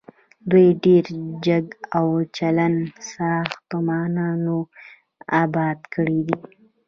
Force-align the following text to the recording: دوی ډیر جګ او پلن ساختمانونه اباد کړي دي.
دوی 0.49 0.67
ډیر 0.83 1.05
جګ 1.45 1.65
او 1.97 2.07
پلن 2.35 2.75
ساختمانونه 3.11 4.55
اباد 5.43 5.79
کړي 5.93 6.19
دي. 6.27 6.37